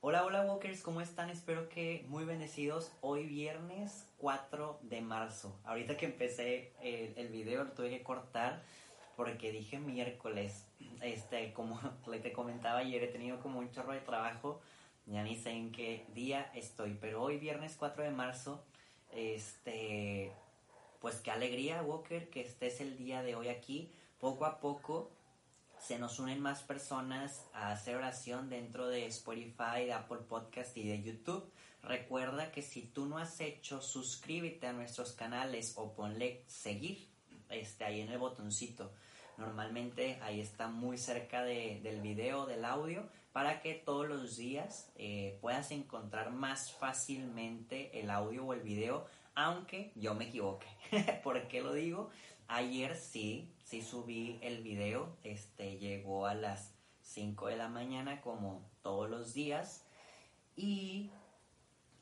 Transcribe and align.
Hola, 0.00 0.24
hola 0.24 0.42
Walkers, 0.42 0.80
¿cómo 0.82 1.00
están? 1.00 1.28
Espero 1.28 1.68
que 1.68 2.04
muy 2.06 2.24
bendecidos. 2.24 2.92
Hoy 3.00 3.26
viernes 3.26 4.06
4 4.18 4.78
de 4.82 5.00
marzo. 5.00 5.58
Ahorita 5.64 5.96
que 5.96 6.06
empecé 6.06 6.72
el, 6.80 7.14
el 7.16 7.28
video 7.32 7.64
lo 7.64 7.72
tuve 7.72 7.90
que 7.90 8.04
cortar 8.04 8.62
porque 9.16 9.50
dije 9.50 9.80
miércoles. 9.80 10.68
Este, 11.02 11.52
como 11.52 11.80
le 12.06 12.20
te 12.20 12.32
comentaba 12.32 12.78
ayer, 12.78 13.02
he 13.02 13.08
tenido 13.08 13.40
como 13.40 13.58
un 13.58 13.72
chorro 13.72 13.90
de 13.90 13.98
trabajo. 13.98 14.60
Ya 15.06 15.24
ni 15.24 15.34
sé 15.34 15.50
en 15.50 15.72
qué 15.72 16.06
día 16.14 16.48
estoy. 16.54 16.96
Pero 17.00 17.20
hoy 17.20 17.38
viernes 17.38 17.74
4 17.76 18.04
de 18.04 18.12
marzo, 18.12 18.62
este, 19.10 20.30
pues 21.00 21.16
qué 21.16 21.32
alegría 21.32 21.82
Walker 21.82 22.30
que 22.30 22.42
estés 22.42 22.80
el 22.80 22.98
día 22.98 23.24
de 23.24 23.34
hoy 23.34 23.48
aquí. 23.48 23.90
Poco 24.20 24.44
a 24.44 24.60
poco 24.60 25.10
se 25.80 25.98
nos 25.98 26.18
unen 26.18 26.40
más 26.40 26.62
personas 26.62 27.46
a 27.52 27.72
hacer 27.72 27.96
oración 27.96 28.48
dentro 28.48 28.88
de 28.88 29.06
Spotify, 29.06 29.84
de 29.86 29.92
Apple 29.92 30.18
Podcast 30.28 30.76
y 30.76 30.88
de 30.88 31.02
YouTube. 31.02 31.50
Recuerda 31.82 32.50
que 32.50 32.62
si 32.62 32.82
tú 32.82 33.06
no 33.06 33.18
has 33.18 33.40
hecho, 33.40 33.80
suscríbete 33.80 34.66
a 34.66 34.72
nuestros 34.72 35.12
canales 35.12 35.74
o 35.76 35.92
ponle 35.94 36.42
seguir 36.46 37.08
este, 37.48 37.84
ahí 37.84 38.00
en 38.00 38.10
el 38.10 38.18
botoncito. 38.18 38.92
Normalmente 39.36 40.18
ahí 40.22 40.40
está 40.40 40.66
muy 40.66 40.98
cerca 40.98 41.44
de, 41.44 41.80
del 41.82 42.00
video, 42.00 42.46
del 42.46 42.64
audio, 42.64 43.08
para 43.32 43.60
que 43.60 43.74
todos 43.74 44.08
los 44.08 44.36
días 44.36 44.90
eh, 44.96 45.38
puedas 45.40 45.70
encontrar 45.70 46.32
más 46.32 46.72
fácilmente 46.72 48.00
el 48.00 48.10
audio 48.10 48.44
o 48.46 48.52
el 48.52 48.60
video, 48.60 49.06
aunque 49.36 49.92
yo 49.94 50.14
me 50.14 50.26
equivoque. 50.26 50.66
¿Por 51.22 51.46
qué 51.46 51.60
lo 51.60 51.72
digo? 51.72 52.10
Ayer 52.48 52.96
sí, 52.96 53.48
sí 53.68 53.82
subí 53.82 54.38
el 54.40 54.62
video, 54.62 55.18
este 55.24 55.76
llegó 55.76 56.26
a 56.26 56.34
las 56.34 56.72
5 57.02 57.48
de 57.48 57.56
la 57.58 57.68
mañana 57.68 58.22
como 58.22 58.66
todos 58.80 59.10
los 59.10 59.34
días 59.34 59.84
y 60.56 61.10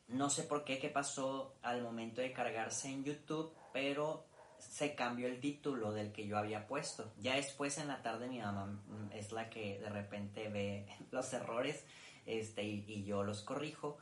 no 0.07 0.31
sé 0.31 0.45
por 0.45 0.65
qué, 0.65 0.79
qué 0.79 0.91
pasó 0.91 1.57
al 1.63 1.83
momento 1.83 2.21
de 2.21 2.33
cargarse 2.33 2.89
en 2.89 3.03
YouTube, 3.03 3.53
pero 3.73 4.27
se 4.61 4.95
cambió 4.95 5.27
el 5.27 5.41
título 5.41 5.93
del 5.93 6.13
que 6.13 6.29
yo 6.29 6.39
había 6.39 6.69
puesto. 6.69 7.13
Ya 7.19 7.35
después 7.35 7.79
en 7.79 7.89
la 7.89 8.01
tarde 8.01 8.29
mi 8.29 8.39
mamá 8.39 8.81
es 9.13 9.33
la 9.33 9.51
que 9.51 9.81
de 9.81 9.89
repente 9.89 10.49
ve 10.49 10.87
los 11.11 11.33
errores 11.33 11.85
este, 12.27 12.63
y, 12.63 12.85
y 12.87 13.03
yo 13.03 13.25
los 13.25 13.43
corrijo 13.43 13.99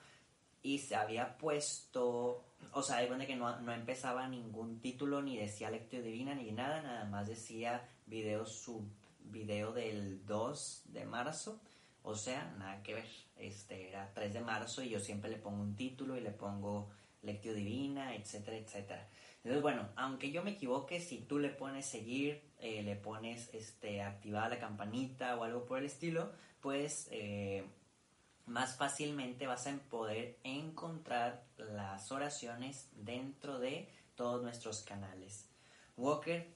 y 0.63 0.81
se 0.81 0.97
había 0.97 1.39
puesto 1.39 2.45
o 2.73 2.83
sea, 2.83 2.97
hay 2.97 3.07
cuenta 3.07 3.27
que 3.27 3.37
no, 3.37 3.61
no, 3.61 3.73
empezaba 3.73 4.29
ningún 4.29 4.81
título, 4.81 5.23
ni 5.23 5.37
decía 5.37 5.71
lectura 5.71 6.03
divina, 6.03 6.35
ni 6.35 6.51
nada, 6.53 6.83
nada 6.83 7.05
más 7.05 7.29
decía 7.29 7.89
video 8.07 8.47
sub 8.47 8.85
video 9.25 9.73
del 9.73 10.25
2 10.27 10.83
de 10.87 11.05
marzo, 11.05 11.61
o 12.03 12.15
sea, 12.15 12.55
nada 12.59 12.83
que 12.83 12.95
ver, 12.95 13.09
este 13.37 13.89
era 13.89 14.13
3 14.15 14.35
de 14.35 14.41
marzo 14.41 14.83
y 14.83 14.91
yo 14.91 15.01
siempre 15.01 15.31
le 15.31 15.39
pongo 15.39 15.63
un 15.63 15.75
título 15.75 16.17
y 16.17 16.21
le 16.21 16.31
pongo 16.31 16.91
lectura 17.23 17.55
divina, 17.55 18.15
etcétera, 18.15 18.59
etcétera. 18.59 19.09
Entonces, 19.39 19.63
bueno, 19.63 19.89
aunque 19.97 20.31
yo 20.31 20.43
me 20.43 20.53
equivoque, 20.53 21.01
si 21.01 21.19
tú 21.23 21.39
le 21.39 21.51
pones 21.51 21.87
seguir, 21.87 22.43
eh, 22.59 22.83
le 22.83 22.97
pones 22.97 23.49
este, 23.55 24.03
activar 24.03 24.51
la 24.51 24.59
campanita 24.59 25.37
o 25.37 25.45
algo 25.45 25.65
por 25.65 25.79
el 25.79 25.87
estilo, 25.87 26.33
pues... 26.61 27.09
Eh, 27.11 27.65
más 28.47 28.77
fácilmente 28.77 29.47
vas 29.47 29.67
a 29.67 29.79
poder 29.89 30.39
encontrar 30.45 31.45
las 31.75 32.11
oraciones 32.13 32.89
dentro 32.93 33.59
de 33.59 33.89
todos 34.15 34.43
nuestros 34.43 34.83
canales. 34.83 35.49
Walker, 35.97 36.47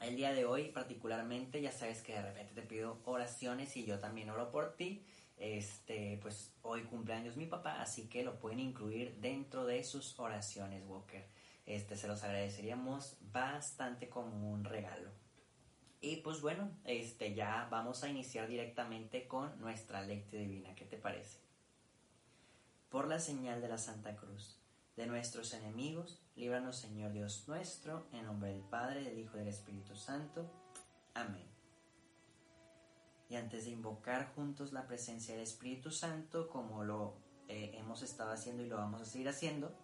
el 0.00 0.16
día 0.16 0.32
de 0.32 0.44
hoy 0.44 0.68
particularmente, 0.68 1.60
ya 1.60 1.72
sabes 1.72 2.02
que 2.02 2.14
de 2.14 2.22
repente 2.22 2.54
te 2.54 2.62
pido 2.62 3.00
oraciones 3.04 3.76
y 3.76 3.84
yo 3.84 3.98
también 3.98 4.30
oro 4.30 4.50
por 4.50 4.76
ti. 4.76 5.04
Este, 5.36 6.18
pues 6.20 6.52
hoy 6.62 6.82
cumpleaños 6.82 7.36
mi 7.36 7.46
papá, 7.46 7.80
así 7.80 8.08
que 8.08 8.24
lo 8.24 8.38
pueden 8.40 8.58
incluir 8.58 9.16
dentro 9.20 9.66
de 9.66 9.84
sus 9.84 10.18
oraciones, 10.18 10.82
Walker. 10.86 11.24
Este, 11.64 11.96
se 11.96 12.08
los 12.08 12.24
agradeceríamos 12.24 13.16
bastante 13.20 14.08
como 14.08 14.50
un 14.50 14.64
regalo. 14.64 15.10
Y 16.00 16.16
pues 16.16 16.40
bueno, 16.40 16.70
este 16.84 17.34
ya 17.34 17.68
vamos 17.70 18.04
a 18.04 18.08
iniciar 18.08 18.48
directamente 18.48 19.26
con 19.26 19.58
nuestra 19.60 20.00
lectura 20.02 20.42
divina. 20.42 20.74
¿Qué 20.74 20.84
te 20.84 20.96
parece? 20.96 21.47
Por 22.90 23.06
la 23.06 23.18
señal 23.18 23.60
de 23.60 23.68
la 23.68 23.76
Santa 23.76 24.16
Cruz, 24.16 24.58
de 24.96 25.06
nuestros 25.06 25.52
enemigos, 25.52 26.22
líbranos 26.36 26.78
Señor 26.78 27.12
Dios 27.12 27.44
nuestro, 27.46 28.06
en 28.12 28.24
nombre 28.24 28.50
del 28.50 28.62
Padre, 28.62 29.02
del 29.02 29.18
Hijo 29.18 29.36
y 29.36 29.40
del 29.40 29.48
Espíritu 29.48 29.94
Santo. 29.94 30.50
Amén. 31.12 31.46
Y 33.28 33.36
antes 33.36 33.66
de 33.66 33.72
invocar 33.72 34.32
juntos 34.34 34.72
la 34.72 34.86
presencia 34.86 35.34
del 35.34 35.42
Espíritu 35.42 35.90
Santo, 35.90 36.48
como 36.48 36.82
lo 36.82 37.18
eh, 37.48 37.72
hemos 37.74 38.00
estado 38.00 38.32
haciendo 38.32 38.62
y 38.62 38.68
lo 38.68 38.76
vamos 38.78 39.02
a 39.02 39.04
seguir 39.04 39.28
haciendo, 39.28 39.76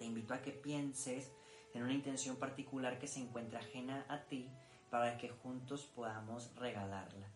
te 0.00 0.04
invito 0.04 0.34
a 0.34 0.42
que 0.42 0.50
pienses 0.50 1.30
en 1.72 1.84
una 1.84 1.92
intención 1.92 2.34
particular 2.34 2.98
que 2.98 3.06
se 3.06 3.20
encuentra 3.20 3.60
ajena 3.60 4.06
a 4.08 4.24
ti 4.24 4.50
para 4.90 5.18
que 5.18 5.28
juntos 5.28 5.86
podamos 5.94 6.52
regalarla. 6.56 7.28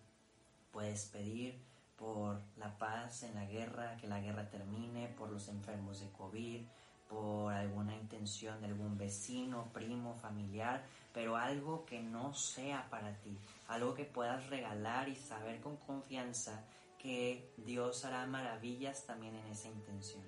Puedes 0.72 1.06
pedir 1.06 1.67
por 1.98 2.40
la 2.56 2.78
paz 2.78 3.24
en 3.24 3.34
la 3.34 3.44
guerra, 3.44 3.96
que 3.96 4.06
la 4.06 4.20
guerra 4.20 4.48
termine, 4.48 5.08
por 5.08 5.30
los 5.30 5.48
enfermos 5.48 6.00
de 6.00 6.10
COVID, 6.12 6.62
por 7.08 7.52
alguna 7.52 7.96
intención 7.96 8.60
de 8.60 8.66
algún 8.66 8.96
vecino, 8.96 9.70
primo, 9.72 10.14
familiar, 10.14 10.84
pero 11.12 11.36
algo 11.36 11.84
que 11.84 12.00
no 12.00 12.34
sea 12.34 12.88
para 12.90 13.14
ti, 13.16 13.36
algo 13.66 13.94
que 13.94 14.04
puedas 14.04 14.48
regalar 14.48 15.08
y 15.08 15.16
saber 15.16 15.60
con 15.60 15.76
confianza 15.76 16.64
que 16.98 17.52
Dios 17.56 18.04
hará 18.04 18.26
maravillas 18.26 19.04
también 19.04 19.34
en 19.34 19.46
esa 19.46 19.68
intención. 19.68 20.22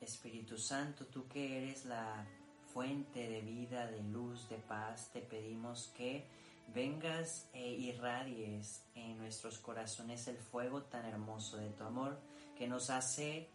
Espíritu 0.00 0.56
Santo, 0.56 1.06
tú 1.06 1.26
que 1.26 1.58
eres 1.58 1.84
la 1.84 2.24
fuente 2.76 3.26
de 3.26 3.40
vida, 3.40 3.86
de 3.86 4.02
luz, 4.02 4.50
de 4.50 4.58
paz, 4.58 5.08
te 5.10 5.22
pedimos 5.22 5.90
que 5.96 6.26
vengas 6.74 7.48
e 7.54 7.70
irradies 7.70 8.84
en 8.94 9.16
nuestros 9.16 9.56
corazones 9.56 10.28
el 10.28 10.36
fuego 10.36 10.82
tan 10.82 11.06
hermoso 11.06 11.56
de 11.56 11.70
tu 11.70 11.84
amor 11.84 12.20
que 12.54 12.68
nos 12.68 12.90
hace 12.90 13.48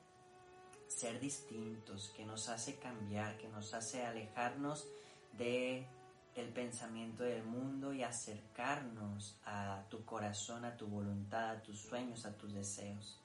ser 0.88 1.20
distintos, 1.20 2.12
que 2.18 2.26
nos 2.26 2.50
hace 2.50 2.80
cambiar, 2.80 3.38
que 3.38 3.48
nos 3.48 3.76
hace 3.76 4.04
alejarnos 4.04 4.88
de 5.38 5.86
el 6.34 6.50
pensamiento 6.50 7.22
del 7.22 7.44
mundo 7.44 7.94
y 7.94 8.02
acercarnos 8.02 9.38
a 9.46 9.86
tu 9.92 10.04
corazón, 10.04 10.66
a 10.66 10.78
tu 10.78 10.88
voluntad, 10.88 11.52
a 11.52 11.62
tus 11.62 11.80
sueños, 11.80 12.26
a 12.26 12.36
tus 12.36 12.56
deseos. 12.56 13.22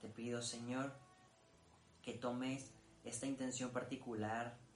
Te 0.00 0.08
pido, 0.08 0.42
Señor, 0.42 0.92
que 2.02 2.14
tomes 2.14 2.72
esta 3.04 3.26
intención 3.26 3.70
particular 3.70 4.66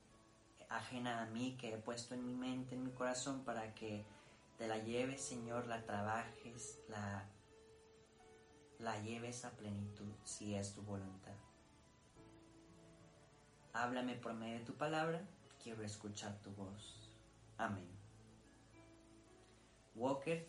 ajena 0.76 1.22
a 1.22 1.26
mí 1.26 1.56
que 1.60 1.74
he 1.74 1.78
puesto 1.78 2.14
en 2.14 2.24
mi 2.24 2.34
mente, 2.34 2.74
en 2.74 2.84
mi 2.84 2.92
corazón, 2.92 3.44
para 3.44 3.74
que 3.74 4.04
te 4.58 4.68
la 4.68 4.78
lleves, 4.78 5.20
Señor, 5.20 5.66
la 5.66 5.84
trabajes, 5.84 6.80
la, 6.88 7.28
la 8.78 9.00
lleves 9.02 9.44
a 9.44 9.50
plenitud, 9.50 10.12
si 10.24 10.54
es 10.54 10.74
tu 10.74 10.82
voluntad. 10.82 11.34
Háblame 13.72 14.14
por 14.14 14.34
medio 14.34 14.58
de 14.58 14.64
tu 14.64 14.74
palabra, 14.74 15.22
quiero 15.62 15.82
escuchar 15.82 16.38
tu 16.42 16.50
voz. 16.52 17.16
Amén. 17.56 17.88
Walker, 19.94 20.46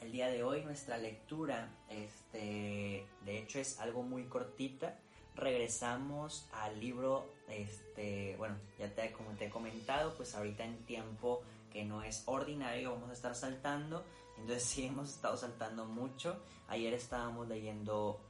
el 0.00 0.12
día 0.12 0.28
de 0.28 0.42
hoy 0.42 0.64
nuestra 0.64 0.98
lectura, 0.98 1.68
este, 1.88 3.06
de 3.24 3.38
hecho 3.38 3.58
es 3.58 3.80
algo 3.80 4.02
muy 4.02 4.24
cortita, 4.24 4.98
regresamos 5.36 6.48
al 6.52 6.80
libro, 6.80 7.26
este, 7.48 8.34
bueno, 8.38 8.56
ya 8.78 8.92
te, 8.94 9.12
como 9.12 9.30
te 9.32 9.46
he 9.46 9.50
comentado, 9.50 10.14
pues 10.16 10.34
ahorita 10.34 10.64
en 10.64 10.84
tiempo 10.84 11.42
que 11.70 11.84
no 11.84 12.02
es 12.02 12.22
ordinario 12.26 12.92
vamos 12.92 13.10
a 13.10 13.12
estar 13.12 13.34
saltando, 13.34 14.04
entonces 14.38 14.64
sí 14.68 14.86
hemos 14.86 15.10
estado 15.10 15.36
saltando 15.36 15.84
mucho. 15.84 16.42
Ayer 16.68 16.94
estábamos 16.94 17.48
leyendo, 17.48 18.20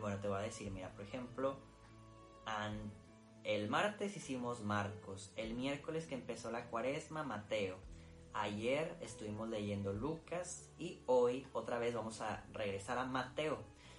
bueno, 0.00 0.18
te 0.20 0.28
voy 0.28 0.38
a 0.38 0.42
decir, 0.42 0.70
mira, 0.70 0.90
por 0.90 1.04
ejemplo, 1.04 1.56
el 3.44 3.68
martes 3.68 4.16
hicimos 4.16 4.60
Marcos, 4.60 5.32
el 5.36 5.54
miércoles 5.54 6.06
que 6.06 6.14
empezó 6.14 6.50
la 6.50 6.66
cuaresma, 6.66 7.22
Mateo. 7.22 7.76
Ayer 8.34 8.96
estuvimos 9.00 9.48
leyendo 9.48 9.92
Lucas 9.92 10.68
y 10.78 11.00
hoy 11.06 11.46
otra 11.52 11.78
vez 11.78 11.94
vamos 11.94 12.20
a 12.20 12.44
regresar 12.52 12.98
a 12.98 13.04
Mateo. 13.04 13.58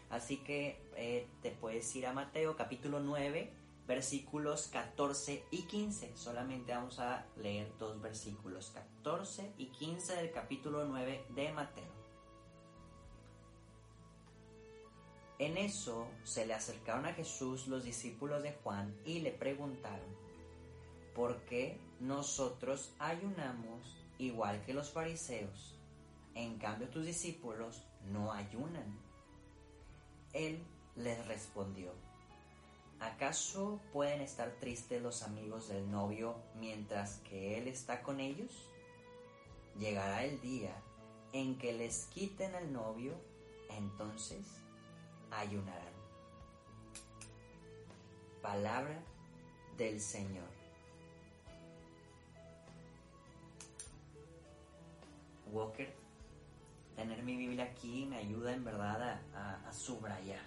Así 0.10 0.38
que 0.38 0.82
eh, 0.96 1.28
te 1.42 1.52
puedes 1.52 1.96
ir 1.96 2.08
a 2.08 2.14
Mateo 2.14 2.56
capítulo 2.56 3.00
9, 3.00 3.52
versículos 3.88 4.68
14 4.68 5.44
y 5.52 5.64
15. 5.64 6.16
Solamente 6.16 6.74
vamos 6.74 7.00
a 7.00 7.26
leer 7.38 7.72
dos 7.78 8.02
versículos, 8.02 8.72
14 8.72 9.54
y 9.58 9.68
15 9.68 10.16
del 10.16 10.32
capítulo 10.32 10.86
9 10.86 11.26
de 11.30 11.52
Mateo. 11.52 12.00
En 15.40 15.58
eso 15.58 16.08
se 16.24 16.46
le 16.46 16.54
acercaron 16.54 17.06
a 17.06 17.14
Jesús 17.14 17.68
los 17.68 17.86
discípulos 17.86 18.44
de 18.44 18.54
Juan 18.62 18.94
y 19.06 19.20
le 19.20 19.32
preguntaron, 19.32 20.10
¿por 21.16 21.38
qué 21.46 21.80
nosotros 22.02 22.94
ayunamos 23.00 23.96
igual 24.18 24.62
que 24.66 24.74
los 24.74 24.90
fariseos? 24.92 25.80
En 26.36 26.58
cambio 26.58 26.90
tus 26.90 27.06
discípulos 27.06 27.84
no 28.12 28.34
ayunan. 28.34 29.09
Él 30.34 30.64
les 30.96 31.26
respondió, 31.28 31.92
¿acaso 33.00 33.80
pueden 33.94 34.22
estar 34.22 34.52
tristes 34.60 35.02
los 35.02 35.24
amigos 35.24 35.70
del 35.70 35.90
novio 35.90 36.36
mientras 36.56 37.18
que 37.20 37.58
él 37.58 37.68
está 37.68 38.02
con 38.04 38.20
ellos? 38.20 38.70
Llegará 39.78 40.24
el 40.26 40.40
día 40.42 40.76
en 41.34 41.58
que 41.58 41.74
les 41.74 42.06
quiten 42.06 42.54
al 42.56 42.72
novio, 42.74 43.14
entonces 43.70 44.46
ayunarán. 45.32 45.94
Palabra 48.42 49.02
del 49.78 50.00
Señor. 50.02 50.50
Walker, 55.52 55.92
tener 57.02 57.24
mi 57.24 57.36
Biblia 57.36 57.66
aquí 57.66 58.06
me 58.06 58.18
ayuda 58.18 58.54
en 58.54 58.64
verdad 58.64 59.22
a, 59.34 59.68
a, 59.68 59.74
subrayar. 59.74 60.44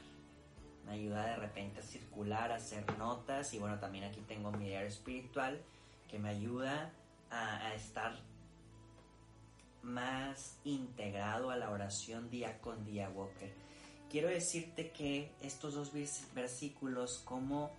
Me 0.87 0.93
ayuda 0.93 1.27
de 1.27 1.37
repente 1.37 1.81
a 1.81 1.83
circular, 1.83 2.53
a 2.53 2.57
hacer 2.57 2.85
notas 2.99 3.55
y 3.55 3.59
bueno, 3.59 3.79
también 3.79 4.05
aquí 4.05 4.21
tengo 4.23 4.51
mi 4.53 4.67
diario 4.67 4.89
espiritual 4.89 5.61
que 6.11 6.19
me 6.19 6.29
ayuda 6.29 6.91
a, 7.31 7.67
a 7.67 7.75
estar 7.75 8.19
más 9.83 10.59
integrado 10.65 11.51
a 11.51 11.57
la 11.57 11.71
oración 11.71 12.31
día 12.31 12.61
con 12.61 12.85
día, 12.85 13.09
Walker 13.11 13.53
quiero 14.13 14.29
decirte 14.29 14.91
que 14.91 15.31
estos 15.41 15.73
dos 15.73 15.91
versículos, 16.35 17.23
como 17.25 17.71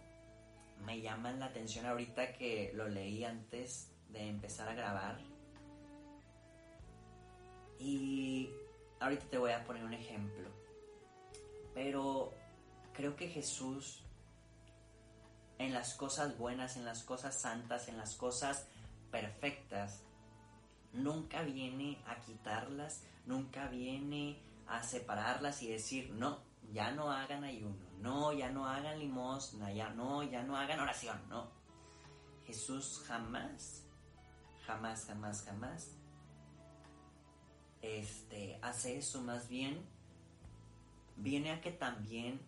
me 0.83 0.99
llaman 0.99 1.39
la 1.39 1.45
atención 1.45 1.85
ahorita 1.85 2.33
que 2.33 2.71
lo 2.73 2.87
leí 2.89 3.23
antes 3.23 3.91
de 4.09 4.27
empezar 4.27 4.67
a 4.67 4.73
grabar. 4.73 5.19
Y 7.77 8.49
ahorita 9.03 9.25
te 9.25 9.37
voy 9.37 9.51
a 9.51 9.63
poner 9.65 9.83
un 9.83 9.93
ejemplo. 9.93 10.49
Pero 11.73 12.33
creo 12.93 13.15
que 13.15 13.27
Jesús, 13.27 14.01
en 15.57 15.73
las 15.73 15.93
cosas 15.95 16.37
buenas, 16.37 16.77
en 16.77 16.85
las 16.85 17.03
cosas 17.03 17.35
santas, 17.35 17.89
en 17.89 17.97
las 17.97 18.15
cosas 18.15 18.67
perfectas, 19.11 20.03
nunca 20.93 21.41
viene 21.41 22.01
a 22.07 22.21
quitarlas, 22.21 23.03
nunca 23.25 23.67
viene 23.67 24.41
a 24.67 24.83
separarlas 24.83 25.61
y 25.63 25.69
decir, 25.69 26.11
no, 26.11 26.39
ya 26.71 26.91
no 26.91 27.11
hagan 27.11 27.43
ayuno, 27.43 27.75
no, 27.99 28.31
ya 28.31 28.51
no 28.51 28.67
hagan 28.67 28.99
limosna, 28.99 29.73
ya 29.73 29.89
no, 29.89 30.23
ya 30.23 30.43
no 30.43 30.55
hagan 30.55 30.79
oración, 30.79 31.19
no. 31.27 31.51
Jesús 32.45 33.03
jamás, 33.05 33.83
jamás, 34.65 35.05
jamás, 35.05 35.43
jamás 35.43 36.02
este, 37.83 38.57
hace 38.61 38.97
eso, 38.97 39.21
más 39.21 39.47
bien 39.47 39.79
viene 41.17 41.51
a 41.51 41.61
que 41.61 41.71
también 41.71 42.39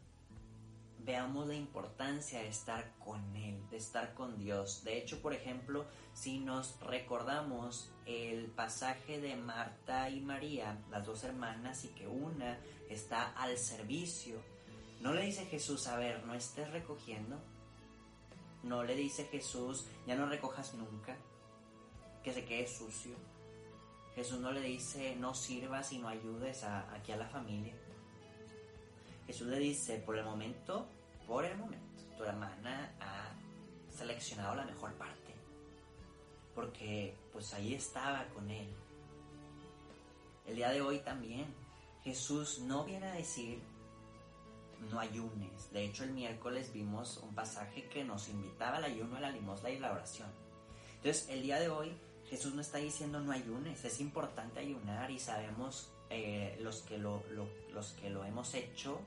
veamos 1.06 1.48
la 1.48 1.54
importancia 1.54 2.40
de 2.40 2.48
estar 2.48 2.92
con 2.98 3.36
Él, 3.36 3.62
de 3.70 3.78
estar 3.78 4.16
con 4.16 4.40
Dios. 4.40 4.84
De 4.84 4.98
hecho, 4.98 5.22
por 5.22 5.34
ejemplo, 5.34 5.86
si 6.14 6.40
nos 6.40 6.80
recordamos 6.80 7.92
el 8.08 8.48
pasaje 8.48 9.22
de 9.22 9.36
Marta 9.36 10.10
y 10.10 10.22
María, 10.22 10.80
las 10.90 11.06
dos 11.06 11.24
hermanas, 11.24 11.86
y 11.86 11.90
que 11.90 12.08
una 12.08 12.58
está 12.90 13.32
al 13.34 13.58
servicio, 13.58 14.42
no 15.02 15.14
le 15.14 15.22
dice 15.22 15.46
Jesús, 15.46 15.86
a 15.88 15.98
ver, 15.98 16.26
no 16.26 16.34
estés 16.34 16.72
recogiendo. 16.72 17.40
No 18.64 18.84
le 18.84 18.96
dice 18.96 19.26
Jesús, 19.26 19.86
ya 20.08 20.16
no 20.16 20.26
recojas 20.26 20.74
nunca, 20.74 21.16
que 22.24 22.34
se 22.34 22.46
quede 22.46 22.68
sucio. 22.68 23.16
Jesús 24.16 24.40
no 24.40 24.52
le 24.52 24.62
dice, 24.62 25.16
no 25.18 25.36
sirvas 25.36 25.92
y 25.92 26.00
no 26.00 26.08
ayudes 26.08 26.64
a, 26.64 26.94
aquí 26.94 27.12
a 27.12 27.18
la 27.18 27.28
familia. 27.28 27.74
Jesús 29.28 29.48
le 29.48 29.60
dice, 29.60 29.98
por 29.98 30.18
el 30.18 30.24
momento, 30.24 30.88
por 31.28 31.44
el 31.46 31.58
momento, 31.58 32.02
tu 32.18 32.24
hermana 32.24 32.96
ha 33.02 33.34
seleccionado 33.94 34.56
la 34.56 34.66
mejor 34.66 34.94
parte. 34.94 35.34
Porque 36.54 37.16
pues 37.34 37.54
ahí 37.54 37.74
estaba 37.74 38.26
con 38.34 38.50
él. 38.50 38.74
El 40.48 40.56
día 40.56 40.70
de 40.70 40.82
hoy 40.82 41.00
también 41.00 41.54
Jesús 42.04 42.60
no 42.60 42.86
viene 42.86 43.08
a 43.08 43.14
decir 43.14 43.62
no 44.92 45.00
ayunes. 45.00 45.72
De 45.72 45.84
hecho 45.84 46.04
el 46.04 46.12
miércoles 46.12 46.72
vimos 46.72 47.18
un 47.18 47.34
pasaje 47.34 47.90
que 47.90 48.04
nos 48.04 48.30
invitaba 48.30 48.78
al 48.78 48.84
ayuno, 48.84 49.18
a 49.18 49.22
la 49.22 49.32
limosna 49.32 49.70
y 49.70 49.80
la 49.80 49.92
oración. 49.92 50.30
Entonces 50.98 51.28
el 51.30 51.42
día 51.42 51.60
de 51.60 51.70
hoy 51.70 51.98
Jesús 52.30 52.54
no 52.54 52.62
está 52.62 52.80
diciendo 52.80 53.20
no 53.20 53.32
ayunes. 53.32 53.84
Es 53.86 54.00
importante 54.00 54.60
ayunar 54.60 55.12
y 55.12 55.20
sabemos 55.20 55.92
eh, 56.10 56.58
los, 56.62 56.82
que 56.82 56.98
lo, 56.98 57.24
los 57.74 57.94
que 57.94 58.10
lo 58.10 58.26
hemos 58.26 58.54
hecho 58.54 59.00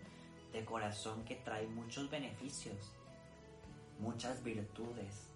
de 0.53 0.65
corazón 0.65 1.25
que 1.25 1.37
trae 1.37 1.67
muchos 1.67 2.11
beneficios, 2.11 2.77
muchas 3.99 4.43
virtudes. 4.43 5.29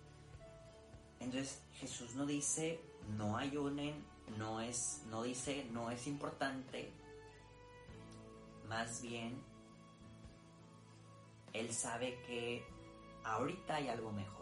Entonces 1.21 1.63
Jesús 1.75 2.15
no 2.15 2.27
dice 2.27 2.81
no 3.17 3.37
ayunen, 3.37 3.95
no 4.39 4.61
es, 4.61 5.03
no 5.11 5.23
dice 5.23 5.67
no 5.73 5.91
es 5.91 6.07
importante, 6.07 6.91
más 8.69 9.03
bien 9.03 9.41
él 11.53 11.73
sabe 11.73 12.19
que 12.27 12.65
ahorita 13.25 13.77
hay 13.77 13.89
algo 13.89 14.13
mejor, 14.13 14.42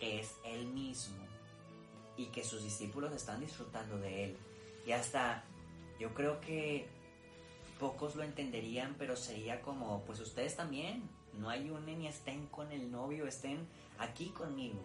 es 0.00 0.34
él 0.44 0.66
mismo 0.66 1.16
y 2.16 2.26
que 2.26 2.44
sus 2.44 2.62
discípulos 2.62 3.12
están 3.12 3.40
disfrutando 3.40 3.98
de 3.98 4.24
él. 4.24 4.36
Y 4.86 4.92
hasta 4.92 5.44
yo 5.98 6.14
creo 6.14 6.40
que 6.40 6.88
pocos 7.78 8.16
lo 8.16 8.22
entenderían, 8.22 8.96
pero 8.98 9.16
sería 9.16 9.62
como, 9.62 10.02
pues 10.04 10.20
ustedes 10.20 10.56
también, 10.56 11.08
no 11.34 11.48
ayunen 11.48 12.02
y 12.02 12.08
estén 12.08 12.46
con 12.46 12.72
el 12.72 12.90
novio, 12.90 13.26
estén 13.26 13.66
aquí 13.98 14.30
conmigo. 14.30 14.84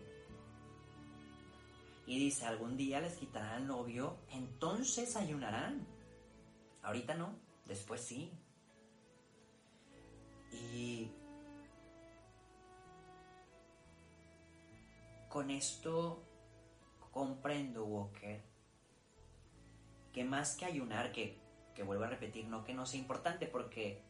Y 2.06 2.20
dice, 2.20 2.46
algún 2.46 2.78
día 2.78 3.00
les 3.00 3.16
quitarán 3.16 3.54
al 3.54 3.68
novio, 3.68 4.18
entonces 4.32 5.16
ayunarán. 5.16 5.88
Ahorita 6.82 7.16
no, 7.16 7.34
después 7.66 8.02
sí. 8.02 8.32
Con 15.44 15.52
esto 15.52 16.24
comprendo, 17.12 17.84
Walker, 17.84 18.42
que 20.14 20.24
más 20.24 20.56
que 20.56 20.64
ayunar, 20.64 21.12
que 21.12 21.38
que 21.76 21.84
vuelvo 21.84 22.06
a 22.06 22.08
repetir, 22.08 22.46
no 22.46 22.64
que 22.64 22.74
no 22.74 22.86
sea 22.86 23.00
importante, 23.00 23.46
porque 23.46 24.02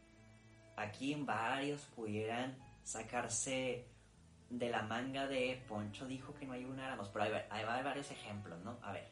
aquí 0.75 1.15
varios 1.15 1.81
pudieran 1.95 2.55
sacarse 2.83 3.87
de 4.51 4.69
la 4.69 4.83
manga 4.83 5.25
de 5.25 5.63
Poncho 5.67 6.05
dijo 6.05 6.35
que 6.35 6.45
no 6.45 6.53
ayunáramos, 6.53 7.09
pero 7.09 7.25
hay, 7.25 7.31
hay, 7.49 7.63
hay 7.63 7.83
varios 7.83 8.11
ejemplos, 8.11 8.63
¿no? 8.63 8.77
A 8.83 8.91
ver, 8.91 9.07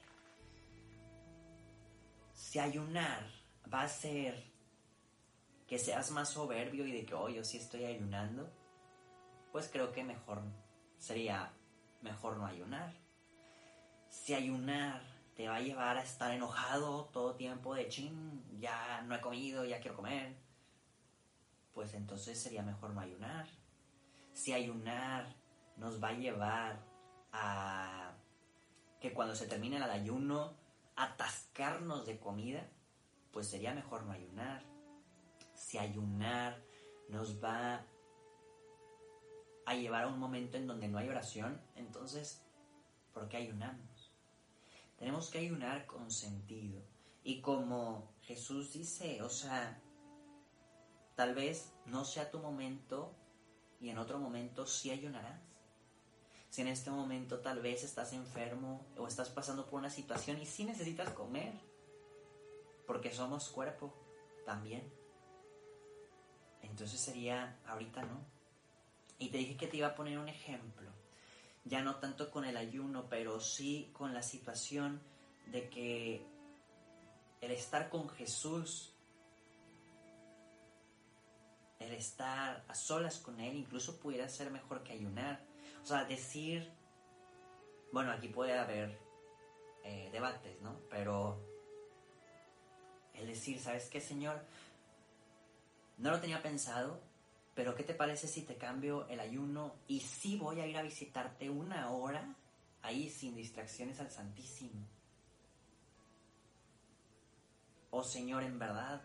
si 2.34 2.60
ayunar 2.60 3.26
va 3.74 3.82
a 3.82 3.88
ser 3.88 4.44
que 5.66 5.80
seas 5.80 6.12
más 6.12 6.30
soberbio 6.30 6.86
y 6.86 6.92
de 6.92 7.04
que, 7.04 7.16
oh, 7.16 7.30
yo 7.30 7.44
sí 7.44 7.58
estoy 7.58 7.86
ayunando, 7.86 8.48
pues 9.52 9.70
creo 9.70 9.92
que 9.92 10.04
mejor 10.04 10.44
sería 11.00 11.52
mejor 12.02 12.38
no 12.38 12.46
ayunar. 12.46 12.94
Si 14.10 14.34
ayunar 14.34 15.02
te 15.36 15.48
va 15.48 15.56
a 15.56 15.62
llevar 15.62 15.98
a 15.98 16.04
estar 16.04 16.32
enojado 16.32 17.06
todo 17.06 17.36
tiempo 17.36 17.74
de 17.76 17.88
chin, 17.88 18.44
ya 18.60 19.02
no 19.04 19.16
he 19.16 19.22
comido, 19.22 19.66
ya 19.66 19.80
quiero 19.80 19.96
comer, 19.96 20.36
pues 21.74 21.94
entonces 21.94 22.40
sería 22.40 22.64
mejor 22.64 22.92
no 22.92 23.02
ayunar. 23.02 23.48
Si 24.34 24.54
ayunar 24.54 25.26
nos 25.78 26.04
va 26.04 26.10
a 26.10 26.14
llevar 26.14 26.80
a 27.32 28.14
que 29.00 29.14
cuando 29.14 29.36
se 29.36 29.48
termine 29.48 29.78
el 29.78 29.84
ayuno 29.84 30.54
atascarnos 30.96 32.06
de 32.06 32.20
comida, 32.20 32.68
pues 33.32 33.48
sería 33.48 33.74
mejor 33.74 34.04
no 34.04 34.12
ayunar. 34.12 34.64
Si 35.54 35.78
ayunar 35.78 36.62
nos 37.10 37.44
va 37.44 37.86
a 39.66 39.76
llevar 39.76 40.04
a 40.04 40.08
un 40.08 40.20
momento 40.20 40.58
en 40.58 40.68
donde 40.68 40.88
no 40.88 40.98
hay 40.98 41.10
oración, 41.10 41.62
entonces, 41.76 42.42
¿por 43.14 43.28
qué 43.28 43.38
ayunamos? 43.38 44.12
Tenemos 44.98 45.30
que 45.30 45.40
ayunar 45.40 45.86
con 45.86 46.12
sentido. 46.12 46.82
Y 47.24 47.42
como 47.42 48.14
Jesús 48.22 48.74
dice, 48.74 49.22
o 49.22 49.30
sea, 49.30 49.82
tal 51.16 51.36
vez 51.36 51.74
no 51.86 52.06
sea 52.06 52.32
tu 52.32 52.40
momento 52.40 53.16
y 53.80 53.90
en 53.90 53.98
otro 53.98 54.20
momento 54.20 54.66
sí 54.66 54.92
ayunarás. 54.92 55.42
Si 56.50 56.62
en 56.62 56.68
este 56.68 56.92
momento 56.92 57.40
tal 57.40 57.62
vez 57.62 57.84
estás 57.84 58.14
enfermo 58.14 58.86
o 58.98 59.08
estás 59.08 59.30
pasando 59.30 59.66
por 59.68 59.80
una 59.80 59.90
situación 59.90 60.42
y 60.42 60.46
sí 60.46 60.66
necesitas 60.66 61.10
comer, 61.14 61.54
porque 62.86 63.12
somos 63.12 63.50
cuerpo 63.50 63.94
también. 64.46 64.94
Entonces 66.62 67.00
sería, 67.00 67.60
ahorita 67.66 68.04
no. 68.04 68.41
Y 69.22 69.30
te 69.30 69.38
dije 69.38 69.56
que 69.56 69.68
te 69.68 69.78
iba 69.78 69.86
a 69.86 69.94
poner 69.94 70.18
un 70.18 70.28
ejemplo, 70.28 70.90
ya 71.64 71.84
no 71.84 71.98
tanto 71.98 72.32
con 72.32 72.44
el 72.44 72.58
ayuno, 72.58 73.06
pero 73.08 73.40
sí 73.40 73.92
con 73.94 74.16
la 74.16 74.24
situación 74.24 75.00
de 75.46 75.70
que 75.70 76.26
el 77.40 77.52
estar 77.52 77.92
con 77.92 78.10
Jesús, 78.10 78.92
el 81.78 81.92
estar 81.94 82.66
a 82.68 82.74
solas 82.74 83.20
con 83.20 83.40
Él, 83.40 83.58
incluso 83.58 84.00
pudiera 84.00 84.28
ser 84.28 84.50
mejor 84.50 84.82
que 84.82 84.94
ayunar. 84.94 85.40
O 85.84 85.86
sea, 85.86 86.04
decir, 86.06 86.68
bueno, 87.92 88.12
aquí 88.12 88.28
puede 88.28 88.58
haber 88.58 88.98
eh, 89.84 90.10
debates, 90.12 90.60
¿no? 90.64 90.80
Pero 90.90 91.40
el 93.14 93.28
decir, 93.28 93.60
¿sabes 93.60 93.88
qué, 93.88 94.02
Señor? 94.02 94.44
No 96.00 96.10
lo 96.10 96.20
tenía 96.20 96.42
pensado, 96.42 97.11
pero 97.62 97.76
¿qué 97.76 97.84
te 97.84 97.94
parece 97.94 98.28
si 98.28 98.42
te 98.42 98.58
cambio 98.58 99.08
el 99.08 99.20
ayuno 99.20 99.76
y 99.88 100.00
sí 100.00 100.36
voy 100.36 100.60
a 100.62 100.66
ir 100.66 100.76
a 100.78 100.82
visitarte 100.82 101.48
una 101.48 101.92
hora 101.92 102.36
ahí 102.82 103.08
sin 103.08 103.36
distracciones 103.36 104.00
al 104.00 104.10
Santísimo? 104.10 104.84
Oh 107.92 108.04
Señor, 108.04 108.42
en 108.42 108.58
verdad, 108.58 109.04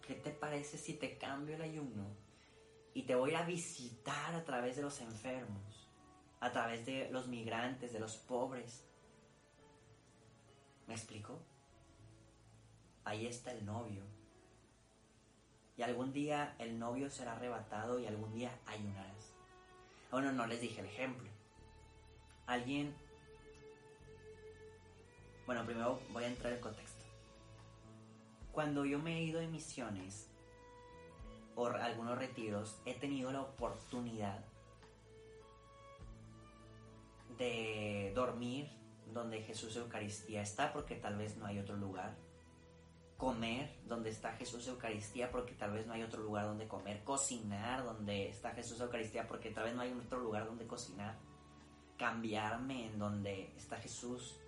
¿qué 0.00 0.14
te 0.14 0.30
parece 0.30 0.78
si 0.78 0.94
te 0.94 1.18
cambio 1.18 1.56
el 1.56 1.60
ayuno 1.60 2.06
y 2.94 3.02
te 3.02 3.14
voy 3.14 3.34
a 3.34 3.42
visitar 3.42 4.34
a 4.34 4.42
través 4.42 4.76
de 4.76 4.80
los 4.80 5.02
enfermos, 5.02 5.86
a 6.40 6.50
través 6.50 6.86
de 6.86 7.10
los 7.10 7.28
migrantes, 7.28 7.92
de 7.92 8.00
los 8.00 8.16
pobres? 8.16 8.86
¿Me 10.86 10.94
explico? 10.94 11.42
Ahí 13.04 13.26
está 13.26 13.52
el 13.52 13.66
novio. 13.66 14.19
Y 15.80 15.82
algún 15.82 16.12
día 16.12 16.54
el 16.58 16.78
novio 16.78 17.08
será 17.08 17.32
arrebatado 17.32 17.98
y 17.98 18.06
algún 18.06 18.34
día 18.34 18.52
ayunarás. 18.66 19.32
Bueno, 20.10 20.30
no 20.30 20.46
les 20.46 20.60
dije 20.60 20.82
el 20.82 20.86
ejemplo. 20.86 21.26
Alguien... 22.46 22.94
Bueno, 25.46 25.64
primero 25.64 25.98
voy 26.12 26.24
a 26.24 26.26
entrar 26.26 26.52
en 26.52 26.60
contexto. 26.60 27.02
Cuando 28.52 28.84
yo 28.84 28.98
me 28.98 29.16
he 29.16 29.22
ido 29.22 29.40
de 29.40 29.46
misiones 29.46 30.28
o 31.56 31.68
algunos 31.68 32.18
retiros, 32.18 32.78
he 32.84 32.92
tenido 32.92 33.32
la 33.32 33.40
oportunidad 33.40 34.44
de 37.38 38.12
dormir 38.14 38.68
donde 39.14 39.40
Jesús 39.44 39.76
Eucaristía 39.76 40.42
está, 40.42 40.74
porque 40.74 40.96
tal 40.96 41.16
vez 41.16 41.38
no 41.38 41.46
hay 41.46 41.58
otro 41.58 41.78
lugar. 41.78 42.14
Comer 43.20 43.70
donde 43.86 44.08
está 44.08 44.32
Jesús 44.32 44.66
Eucaristía, 44.66 45.30
porque 45.30 45.52
tal 45.52 45.72
vez 45.72 45.86
no 45.86 45.92
hay 45.92 46.02
otro 46.02 46.22
lugar 46.22 46.46
donde 46.46 46.66
comer. 46.66 47.04
Cocinar 47.04 47.84
donde 47.84 48.30
está 48.30 48.52
Jesús 48.52 48.80
Eucaristía, 48.80 49.28
porque 49.28 49.50
tal 49.50 49.64
vez 49.64 49.74
no 49.74 49.82
hay 49.82 49.92
otro 49.92 50.20
lugar 50.20 50.46
donde 50.46 50.66
cocinar. 50.66 51.18
Cambiarme 51.98 52.86
en 52.86 52.98
donde 52.98 53.52
está 53.58 53.76
Jesús. 53.76 54.38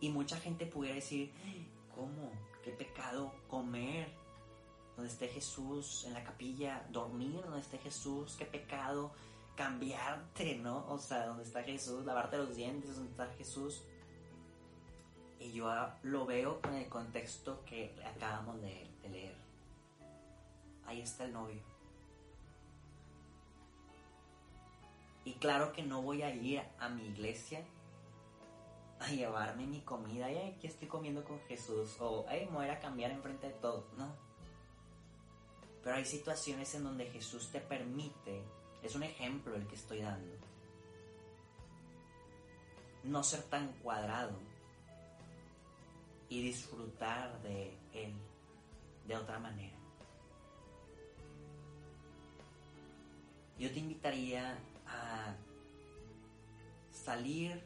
Y 0.00 0.10
mucha 0.10 0.36
gente 0.38 0.64
pudiera 0.64 0.94
decir, 0.94 1.32
¿cómo? 1.92 2.30
¿Qué 2.62 2.70
pecado 2.70 3.32
comer 3.48 4.08
donde 4.94 5.10
esté 5.10 5.26
Jesús 5.26 6.04
en 6.06 6.14
la 6.14 6.22
capilla? 6.22 6.86
Dormir 6.90 7.42
donde 7.42 7.58
esté 7.58 7.78
Jesús, 7.78 8.36
qué 8.38 8.44
pecado 8.44 9.10
cambiarte, 9.56 10.56
¿no? 10.58 10.86
O 10.88 10.98
sea, 10.98 11.26
donde 11.26 11.42
está 11.42 11.64
Jesús, 11.64 12.06
lavarte 12.06 12.38
los 12.38 12.54
dientes, 12.54 12.94
donde 12.94 13.10
está 13.10 13.26
Jesús. 13.36 13.82
Y 15.40 15.52
yo 15.52 15.70
lo 16.02 16.26
veo 16.26 16.60
con 16.60 16.74
el 16.74 16.88
contexto 16.88 17.64
que 17.64 17.94
acabamos 18.04 18.60
de, 18.60 18.90
de 19.02 19.08
leer. 19.08 19.36
Ahí 20.86 21.00
está 21.00 21.24
el 21.24 21.32
novio. 21.32 21.60
Y 25.24 25.34
claro 25.34 25.72
que 25.72 25.82
no 25.82 26.02
voy 26.02 26.22
a 26.22 26.34
ir 26.34 26.62
a 26.78 26.88
mi 26.88 27.06
iglesia 27.06 27.62
a 29.00 29.08
llevarme 29.10 29.66
mi 29.66 29.80
comida 29.82 30.30
y 30.30 30.38
aquí 30.38 30.66
estoy 30.66 30.88
comiendo 30.88 31.24
con 31.24 31.38
Jesús 31.40 31.96
o 32.00 32.24
ay, 32.28 32.46
me 32.46 32.56
voy 32.56 32.68
a 32.68 32.80
cambiar 32.80 33.10
enfrente 33.10 33.48
de 33.48 33.54
todo. 33.54 33.86
No. 33.96 34.12
Pero 35.82 35.96
hay 35.96 36.04
situaciones 36.04 36.74
en 36.74 36.84
donde 36.84 37.06
Jesús 37.10 37.50
te 37.50 37.60
permite, 37.60 38.42
es 38.82 38.94
un 38.94 39.02
ejemplo 39.02 39.54
el 39.54 39.66
que 39.66 39.76
estoy 39.76 40.02
dando, 40.02 40.34
no 43.04 43.22
ser 43.22 43.42
tan 43.44 43.72
cuadrado 43.74 44.47
y 46.28 46.42
disfrutar 46.42 47.40
de 47.42 47.76
Él 47.92 48.12
de 49.06 49.16
otra 49.16 49.38
manera. 49.38 49.76
Yo 53.58 53.72
te 53.72 53.80
invitaría 53.80 54.56
a 54.86 55.34
salir 56.92 57.64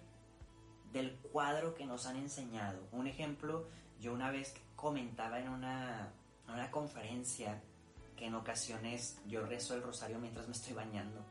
del 0.93 1.17
cuadro 1.17 1.75
que 1.75 1.85
nos 1.85 2.07
han 2.07 2.17
enseñado. 2.17 2.87
Un 2.93 3.07
ejemplo, 3.07 3.67
yo 4.01 4.13
una 4.13 4.31
vez 4.31 4.55
comentaba 4.77 5.41
en 5.41 5.49
una, 5.49 6.13
en 6.47 6.55
una 6.55 6.71
conferencia 6.71 7.61
que 8.17 8.27
en 8.27 8.35
ocasiones 8.35 9.19
yo 9.27 9.45
rezo 9.45 9.75
el 9.75 9.83
rosario 9.83 10.19
mientras 10.19 10.47
me 10.47 10.53
estoy 10.53 10.75
bañando. 10.75 11.25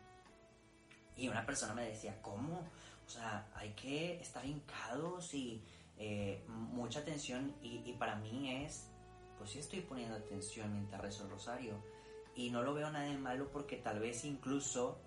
Y 1.16 1.28
una 1.28 1.46
persona 1.46 1.74
me 1.74 1.86
decía, 1.86 2.22
¿cómo? 2.22 2.68
O 3.06 3.10
sea, 3.10 3.48
hay 3.56 3.72
que 3.74 4.20
estar 4.22 4.46
hincados 4.46 5.34
y 5.34 5.62
eh, 5.98 6.44
mucha 6.48 7.00
atención. 7.00 7.56
Y, 7.62 7.94
para 7.94 8.16
mí 8.16 8.64
es, 8.64 8.90
pues 9.38 9.52
sí 9.52 9.60
estoy 9.60 9.82
poniendo 9.82 10.16
atención 10.16 10.72
mientras 10.74 11.02
rezo 11.02 11.24
el 11.24 11.30
rosario. 11.30 11.76
Y 12.36 12.50
no 12.50 12.64
lo 12.64 12.74
veo 12.74 12.90
nada 12.92 13.06
de 13.06 13.18
malo 13.18 13.52
porque 13.52 13.78
tal 13.78 14.00
vez 14.00 14.24
incluso, 14.26 15.00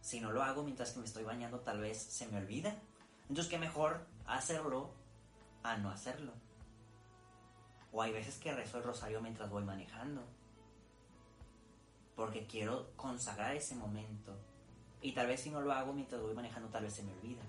si 0.00 0.20
no 0.20 0.32
lo 0.32 0.42
hago 0.42 0.62
mientras 0.62 0.92
que 0.92 1.00
me 1.00 1.06
estoy 1.06 1.24
bañando, 1.24 1.60
tal 1.60 1.80
vez 1.80 1.96
se 1.96 2.26
me 2.26 2.38
olvida. 2.38 2.76
Entonces, 3.28 3.48
qué 3.48 3.58
mejor 3.58 4.06
hacerlo 4.26 4.90
a 5.62 5.76
no 5.76 5.90
hacerlo. 5.90 6.32
O 7.92 8.02
hay 8.02 8.12
veces 8.12 8.38
que 8.38 8.52
rezo 8.52 8.78
el 8.78 8.84
rosario 8.84 9.20
mientras 9.20 9.48
voy 9.48 9.64
manejando. 9.64 10.22
Porque 12.14 12.46
quiero 12.46 12.94
consagrar 12.96 13.54
ese 13.54 13.74
momento. 13.74 14.36
Y 15.00 15.12
tal 15.12 15.26
vez 15.26 15.40
si 15.40 15.50
no 15.50 15.60
lo 15.60 15.72
hago 15.72 15.92
mientras 15.92 16.20
voy 16.20 16.34
manejando, 16.34 16.68
tal 16.68 16.84
vez 16.84 16.94
se 16.94 17.02
me 17.02 17.12
olvida. 17.12 17.42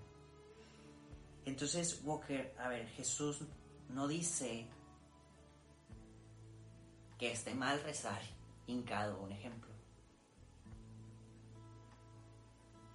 Entonces, 1.48 2.01
Walker, 2.04 2.54
a 2.60 2.68
ver, 2.68 2.89
Jesús 2.89 3.39
no 3.88 4.06
dice 4.10 4.68
que 7.18 7.32
esté 7.32 7.56
mal 7.56 7.82
rezar 7.84 8.22
hincado, 8.68 9.22
un 9.22 9.32
ejemplo. 9.32 9.72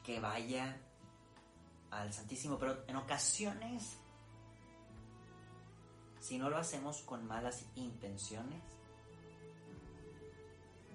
Que 0.04 0.20
vaya 0.20 0.78
al 1.90 2.12
Santísimo, 2.12 2.58
pero 2.58 2.84
en 2.88 2.96
ocasiones, 2.96 3.96
si 6.20 6.36
no 6.36 6.50
lo 6.50 6.58
hacemos 6.58 7.00
con 7.00 7.26
malas 7.26 7.64
intenciones, 7.74 8.62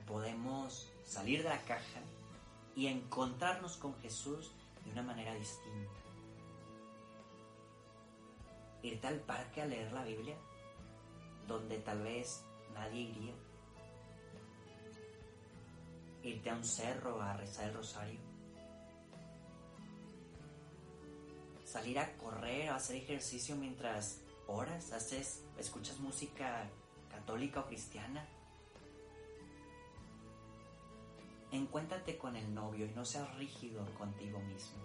podemos 0.05 0.87
salir 1.03 1.41
de 1.41 1.49
la 1.49 1.63
caja 1.63 2.01
y 2.75 2.85
encontrarnos 2.85 3.77
con 3.77 3.95
Jesús 3.95 4.51
de 4.85 4.91
una 4.91 5.01
manera 5.01 5.33
distinta. 5.33 6.06
Irte 8.83 9.07
al 9.07 9.19
parque 9.19 9.61
a 9.61 9.65
leer 9.65 9.91
la 9.91 10.03
Biblia, 10.03 10.35
donde 11.47 11.79
tal 11.79 12.01
vez 12.03 12.43
nadie 12.73 13.01
iría. 13.01 13.33
Irte 16.23 16.49
a 16.49 16.55
un 16.55 16.63
cerro 16.63 17.21
a 17.21 17.33
rezar 17.33 17.69
el 17.69 17.73
rosario. 17.73 18.19
Salir 21.65 21.99
a 21.99 22.17
correr, 22.17 22.69
a 22.69 22.75
hacer 22.75 22.97
ejercicio 22.97 23.55
mientras 23.55 24.21
oras, 24.47 24.93
haces, 24.93 25.43
escuchas 25.57 25.99
música 25.99 26.69
católica 27.09 27.61
o 27.61 27.65
cristiana. 27.65 28.25
Encuéntrate 31.51 32.17
con 32.17 32.35
el 32.35 32.53
novio 32.53 32.85
y 32.85 32.89
no 32.89 33.05
seas 33.05 33.33
rígido 33.37 33.85
contigo 33.97 34.39
mismo. 34.39 34.77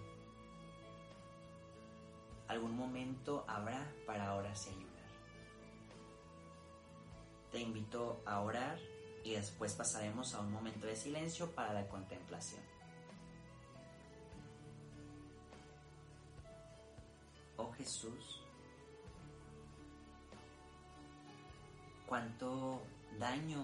Algún 2.53 2.77
momento 2.77 3.45
habrá 3.47 3.91
para 4.05 4.35
orar 4.35 4.53
y 4.55 4.69
ayunar. 4.69 5.09
Te 7.51 7.59
invito 7.59 8.21
a 8.27 8.41
orar 8.41 8.77
y 9.23 9.33
después 9.33 9.73
pasaremos 9.73 10.35
a 10.35 10.41
un 10.41 10.51
momento 10.51 10.85
de 10.85 10.95
silencio 10.95 11.49
para 11.55 11.73
la 11.73 11.87
contemplación. 11.87 12.61
Oh 17.57 17.71
Jesús, 17.71 18.43
cuánto 22.05 22.83
daño 23.17 23.63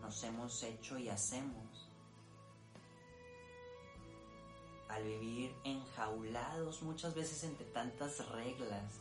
nos 0.00 0.24
hemos 0.24 0.62
hecho 0.62 0.96
y 0.96 1.10
hacemos 1.10 1.65
al 4.88 5.04
vivir 5.04 5.54
enjaulados 5.64 6.82
muchas 6.82 7.14
veces 7.14 7.44
entre 7.44 7.66
tantas 7.66 8.28
reglas, 8.30 9.00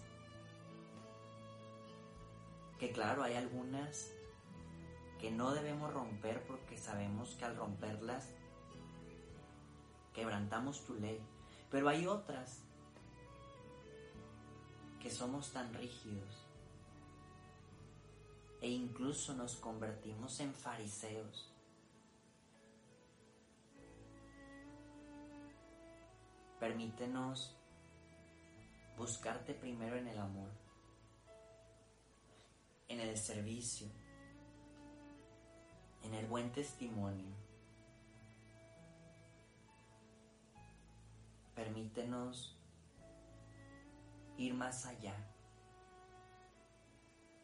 que 2.80 2.92
claro, 2.92 3.24
hay 3.24 3.36
algunas 3.36 4.12
que 5.20 5.32
no 5.32 5.54
debemos 5.54 5.94
romper 5.94 6.46
porque 6.46 6.78
sabemos 6.78 7.36
que 7.36 7.46
al 7.46 7.56
romperlas 7.56 8.30
quebrantamos 10.14 10.84
tu 10.86 10.96
ley, 10.96 11.22
pero 11.72 11.90
hay 11.90 12.08
otras 12.08 12.60
que 15.02 15.10
somos 15.10 15.52
tan 15.52 15.74
rígidos 15.74 16.46
e 18.62 18.70
incluso 18.70 19.34
nos 19.36 19.56
convertimos 19.58 20.40
en 20.40 20.54
fariseos. 20.54 21.55
Permítenos 26.66 27.56
buscarte 28.98 29.54
primero 29.54 29.98
en 29.98 30.08
el 30.08 30.18
amor, 30.18 30.50
en 32.88 33.00
el 33.02 33.16
servicio, 33.18 33.88
en 36.02 36.16
el 36.16 36.26
buen 36.26 36.52
testimonio. 36.52 37.36
Permítenos 41.54 42.58
ir 44.36 44.56
más 44.56 44.88
allá, 44.88 45.14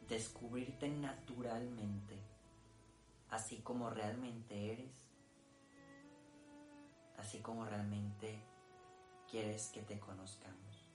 descubrirte 0.10 0.90
naturalmente, 0.90 2.18
así 3.30 3.58
como 3.58 3.92
realmente 3.92 4.74
eres, 4.74 5.06
así 7.20 7.40
como 7.40 7.66
realmente 7.66 8.50
quieres 9.32 9.72
que 9.74 9.82
te 9.82 9.98
conozcamos. 9.98 10.90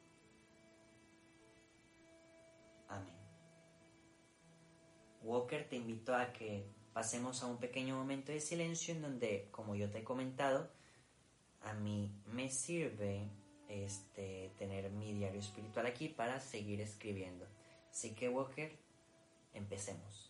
Amén. 2.88 3.16
Walker 5.22 5.66
te 5.68 5.76
invito 5.76 6.14
a 6.14 6.32
que 6.32 6.66
pasemos 6.92 7.42
a 7.42 7.46
un 7.46 7.56
pequeño 7.56 7.96
momento 7.96 8.30
de 8.30 8.40
silencio 8.40 8.94
en 8.94 9.02
donde, 9.02 9.48
como 9.50 9.74
yo 9.74 9.90
te 9.90 9.98
he 9.98 10.04
comentado, 10.04 10.70
a 11.62 11.72
mí 11.72 12.12
me 12.26 12.50
sirve 12.50 13.28
este, 13.68 14.52
tener 14.58 14.90
mi 14.90 15.12
diario 15.12 15.40
espiritual 15.40 15.86
aquí 15.86 16.08
para 16.08 16.38
seguir 16.38 16.80
escribiendo. 16.80 17.46
Así 17.90 18.14
que 18.14 18.28
Walker, 18.28 18.78
empecemos. 19.54 20.25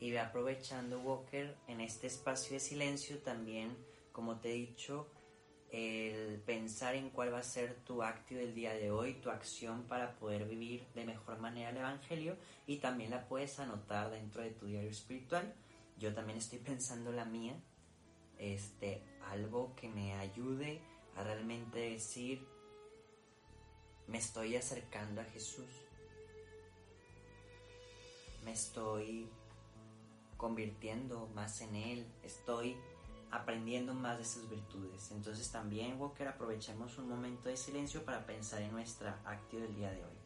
Y 0.00 0.10
ve 0.10 0.20
aprovechando 0.20 1.00
Walker 1.00 1.56
en 1.66 1.80
este 1.80 2.06
espacio 2.06 2.52
de 2.52 2.60
silencio 2.60 3.18
también, 3.18 3.76
como 4.12 4.40
te 4.40 4.50
he 4.50 4.54
dicho, 4.54 5.08
el 5.70 6.40
pensar 6.40 6.94
en 6.94 7.10
cuál 7.10 7.32
va 7.32 7.40
a 7.40 7.42
ser 7.42 7.74
tu 7.84 8.02
acto 8.02 8.34
del 8.34 8.54
día 8.54 8.72
de 8.72 8.90
hoy, 8.90 9.14
tu 9.14 9.30
acción 9.30 9.84
para 9.84 10.16
poder 10.18 10.46
vivir 10.46 10.86
de 10.94 11.04
mejor 11.04 11.38
manera 11.38 11.70
el 11.70 11.76
Evangelio 11.76 12.36
y 12.66 12.78
también 12.78 13.10
la 13.10 13.28
puedes 13.28 13.58
anotar 13.58 14.10
dentro 14.10 14.42
de 14.42 14.50
tu 14.50 14.66
diario 14.66 14.90
espiritual. 14.90 15.54
Yo 15.98 16.14
también 16.14 16.38
estoy 16.38 16.60
pensando 16.60 17.12
la 17.12 17.24
mía, 17.24 17.60
este, 18.38 19.02
algo 19.26 19.74
que 19.74 19.88
me 19.88 20.14
ayude 20.14 20.80
a 21.16 21.24
realmente 21.24 21.78
decir, 21.90 22.46
me 24.06 24.18
estoy 24.18 24.56
acercando 24.56 25.20
a 25.20 25.24
Jesús, 25.24 25.68
me 28.44 28.52
estoy 28.52 29.28
convirtiendo 30.38 31.28
más 31.34 31.60
en 31.60 31.76
Él, 31.76 32.06
estoy 32.22 32.78
aprendiendo 33.30 33.92
más 33.92 34.16
de 34.16 34.24
sus 34.24 34.48
virtudes. 34.48 35.10
Entonces 35.10 35.50
también, 35.52 36.00
Walker, 36.00 36.28
aprovechemos 36.28 36.96
un 36.96 37.10
momento 37.10 37.50
de 37.50 37.58
silencio 37.58 38.02
para 38.04 38.24
pensar 38.24 38.62
en 38.62 38.72
nuestra 38.72 39.20
actividad 39.26 39.66
del 39.66 39.76
día 39.76 39.90
de 39.90 40.04
hoy. 40.04 40.17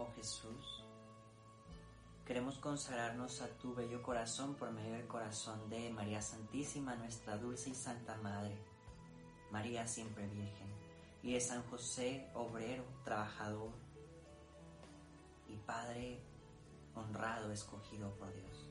Oh 0.00 0.08
Jesús, 0.16 0.82
queremos 2.24 2.56
consagrarnos 2.56 3.42
a 3.42 3.48
tu 3.58 3.74
bello 3.74 4.02
corazón 4.02 4.54
por 4.54 4.70
medio 4.72 4.92
del 4.92 5.06
corazón 5.06 5.68
de 5.68 5.90
María 5.90 6.22
Santísima, 6.22 6.94
nuestra 6.96 7.36
dulce 7.36 7.68
y 7.68 7.74
santa 7.74 8.16
Madre, 8.16 8.56
María 9.50 9.86
siempre 9.86 10.26
Virgen, 10.26 10.68
y 11.22 11.34
de 11.34 11.40
San 11.42 11.62
José, 11.64 12.30
obrero, 12.34 12.82
trabajador 13.04 13.72
y 15.48 15.56
Padre 15.56 16.18
honrado, 16.94 17.52
escogido 17.52 18.10
por 18.14 18.32
Dios. 18.32 18.70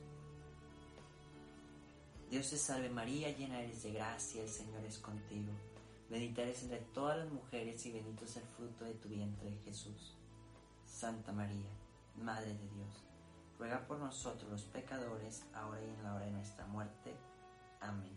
Dios 2.28 2.50
te 2.50 2.56
salve 2.56 2.90
María, 2.90 3.30
llena 3.30 3.60
eres 3.60 3.84
de 3.84 3.92
gracia, 3.92 4.42
el 4.42 4.48
Señor 4.48 4.84
es 4.84 4.98
contigo. 4.98 5.52
Bendita 6.08 6.42
eres 6.42 6.64
entre 6.64 6.80
todas 6.92 7.18
las 7.18 7.30
mujeres 7.30 7.86
y 7.86 7.92
bendito 7.92 8.24
es 8.24 8.36
el 8.36 8.42
fruto 8.42 8.84
de 8.84 8.94
tu 8.94 9.08
vientre, 9.08 9.56
Jesús. 9.64 10.16
Santa 11.00 11.32
María, 11.32 11.70
Madre 12.16 12.52
de 12.52 12.68
Dios, 12.68 13.02
ruega 13.58 13.86
por 13.86 13.98
nosotros 13.98 14.50
los 14.50 14.64
pecadores, 14.64 15.46
ahora 15.54 15.80
y 15.82 15.88
en 15.88 16.02
la 16.02 16.14
hora 16.14 16.26
de 16.26 16.30
nuestra 16.30 16.66
muerte. 16.66 17.14
Amén. 17.80 18.14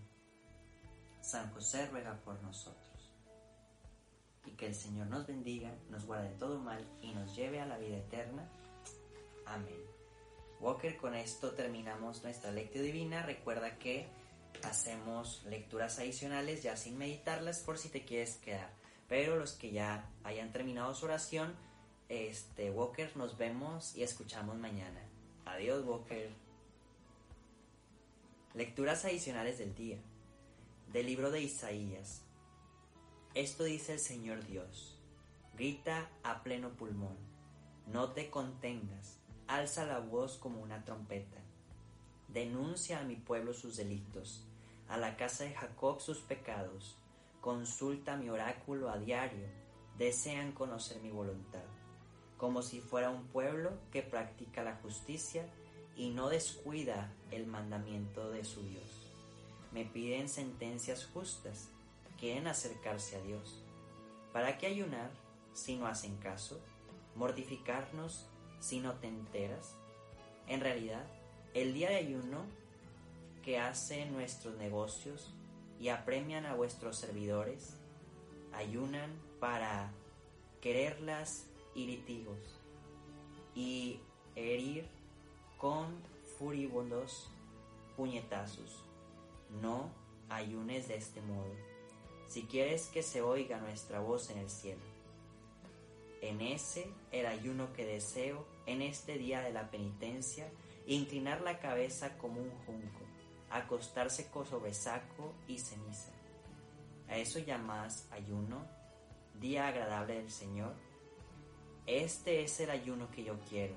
San 1.21 1.49
José 1.53 1.87
ruega 1.87 2.19
por 2.25 2.43
nosotros. 2.43 3.09
Y 4.43 4.51
que 4.57 4.67
el 4.67 4.75
Señor 4.75 5.07
nos 5.07 5.25
bendiga, 5.25 5.73
nos 5.89 6.05
guarde 6.05 6.31
de 6.31 6.35
todo 6.35 6.59
mal 6.59 6.85
y 7.01 7.13
nos 7.13 7.33
lleve 7.37 7.61
a 7.61 7.65
la 7.65 7.77
vida 7.77 7.99
eterna. 7.99 8.49
Amén. 9.45 9.79
Walker, 10.59 10.97
con 10.97 11.15
esto 11.15 11.51
terminamos 11.51 12.21
nuestra 12.21 12.51
lectura 12.51 12.83
divina. 12.83 13.23
Recuerda 13.23 13.79
que 13.79 14.09
hacemos 14.63 15.45
lecturas 15.45 15.99
adicionales 15.99 16.63
ya 16.63 16.75
sin 16.75 16.97
meditarlas 16.97 17.59
por 17.59 17.77
si 17.77 17.87
te 17.87 18.03
quieres 18.03 18.35
quedar. 18.39 18.73
Pero 19.07 19.37
los 19.37 19.53
que 19.53 19.71
ya 19.71 20.11
hayan 20.25 20.51
terminado 20.51 20.93
su 20.93 21.05
oración, 21.05 21.55
este 22.13 22.69
Walker, 22.69 23.15
nos 23.17 23.37
vemos 23.37 23.95
y 23.95 24.03
escuchamos 24.03 24.55
mañana. 24.57 25.01
Adiós, 25.45 25.83
Walker. 25.83 26.29
Lecturas 28.53 29.03
adicionales 29.03 29.57
del 29.57 29.73
día. 29.73 29.97
Del 30.91 31.07
libro 31.07 31.31
de 31.31 31.41
Isaías. 31.41 32.21
Esto 33.33 33.63
dice 33.63 33.93
el 33.93 33.99
Señor 33.99 34.45
Dios. 34.45 34.99
Grita 35.55 36.07
a 36.23 36.43
pleno 36.43 36.69
pulmón. 36.75 37.17
No 37.87 38.11
te 38.11 38.29
contengas. 38.29 39.17
Alza 39.47 39.85
la 39.85 39.99
voz 39.99 40.37
como 40.37 40.61
una 40.61 40.85
trompeta. 40.85 41.41
Denuncia 42.27 42.99
a 42.99 43.03
mi 43.03 43.15
pueblo 43.15 43.53
sus 43.53 43.77
delitos, 43.77 44.45
a 44.87 44.97
la 44.97 45.17
casa 45.17 45.45
de 45.45 45.53
Jacob 45.53 45.99
sus 45.99 46.19
pecados. 46.19 46.95
Consulta 47.41 48.17
mi 48.17 48.29
oráculo 48.29 48.89
a 48.89 48.97
diario. 48.97 49.47
Desean 49.97 50.51
conocer 50.51 51.01
mi 51.01 51.09
voluntad. 51.09 51.72
Como 52.43 52.61
si 52.61 52.81
fuera 52.81 53.09
un 53.09 53.23
pueblo 53.27 53.71
que 53.89 54.01
practica 54.01 54.65
la 54.65 54.75
justicia 54.75 55.45
y 55.95 56.09
no 56.09 56.27
descuida 56.27 57.09
el 57.31 57.47
mandamiento 57.47 58.31
de 58.31 58.43
su 58.43 58.61
Dios. 58.63 58.83
Me 59.71 59.85
piden 59.85 60.27
sentencias 60.27 61.05
justas, 61.13 61.69
quieren 62.19 62.47
acercarse 62.47 63.15
a 63.15 63.21
Dios. 63.21 63.63
¿Para 64.33 64.57
qué 64.57 64.67
ayunar 64.67 65.09
si 65.53 65.77
no 65.77 65.87
hacen 65.87 66.17
caso? 66.17 66.59
¿Mortificarnos 67.15 68.27
si 68.59 68.81
no 68.81 68.95
te 68.95 69.07
enteras? 69.07 69.77
En 70.47 70.59
realidad, 70.59 71.05
el 71.53 71.73
día 71.73 71.91
de 71.91 71.95
ayuno 71.95 72.43
que 73.41 73.57
hacen 73.57 74.11
nuestros 74.11 74.57
negocios 74.57 75.33
y 75.79 75.87
apremian 75.87 76.45
a 76.45 76.55
vuestros 76.55 76.97
servidores, 76.97 77.77
ayunan 78.51 79.17
para 79.39 79.93
quererlas 80.59 81.47
y 81.75 81.85
litigos 81.85 82.59
y 83.55 83.99
herir 84.35 84.87
con 85.57 85.87
furibundos 86.37 87.29
puñetazos. 87.95 88.83
No 89.61 89.89
ayunes 90.29 90.87
de 90.87 90.95
este 90.95 91.21
modo, 91.21 91.53
si 92.27 92.43
quieres 92.43 92.87
que 92.87 93.03
se 93.03 93.21
oiga 93.21 93.59
nuestra 93.59 93.99
voz 93.99 94.29
en 94.29 94.39
el 94.39 94.49
cielo. 94.49 94.81
En 96.21 96.41
ese 96.41 96.89
el 97.11 97.25
ayuno 97.25 97.73
que 97.73 97.85
deseo 97.85 98.45
en 98.65 98.81
este 98.81 99.17
día 99.17 99.41
de 99.41 99.51
la 99.51 99.69
penitencia, 99.69 100.49
inclinar 100.87 101.41
la 101.41 101.59
cabeza 101.59 102.17
como 102.17 102.41
un 102.41 102.51
junco, 102.65 103.01
acostarse 103.49 104.29
sobre 104.49 104.73
saco 104.73 105.33
y 105.47 105.59
ceniza. 105.59 106.11
¿A 107.09 107.17
eso 107.17 107.39
llamas 107.39 108.07
ayuno? 108.11 108.65
Día 109.39 109.67
agradable 109.67 110.15
del 110.15 110.31
Señor. 110.31 110.73
Este 111.85 112.43
es 112.43 112.59
el 112.59 112.69
ayuno 112.69 113.11
que 113.11 113.23
yo 113.23 113.39
quiero 113.49 113.75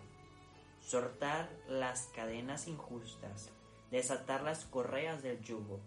soltar 0.87 1.51
las 1.69 2.07
cadenas 2.15 2.69
injustas, 2.69 3.51
desatar 3.91 4.45
las 4.45 4.65
correas 4.65 5.21
del 5.21 5.43
yugo, 5.43 5.81